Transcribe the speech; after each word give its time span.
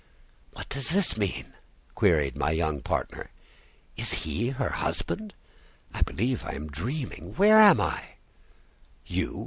"What 0.53 0.67
does 0.69 0.89
this 0.89 1.15
mean?" 1.15 1.53
queried 1.93 2.35
my 2.35 2.49
young 2.49 2.81
partner. 2.81 3.29
"Is 3.95 4.23
he 4.25 4.49
her 4.49 4.69
husband? 4.69 5.35
I 5.93 6.01
believe 6.01 6.43
I 6.43 6.53
am 6.53 6.69
dreaming. 6.71 7.35
Where 7.35 7.59
am 7.59 7.79
I?" 7.79 8.15
"You!" 9.05 9.39